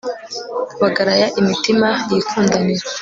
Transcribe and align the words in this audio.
bagaraya 0.81 1.27
imitima, 1.39 1.89
yikundanira 2.11 2.85